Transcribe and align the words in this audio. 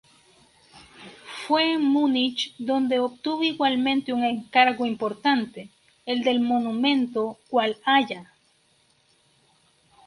Fue 1.45 1.73
en 1.73 1.83
Múnich 1.83 2.55
donde 2.57 2.97
obtuvo 2.99 3.43
igualmente 3.43 4.11
un 4.13 4.23
encargo 4.23 4.87
importante, 4.87 5.69
el 6.07 6.23
del 6.23 6.39
monumento 6.39 7.37
Walhalla. 7.51 8.33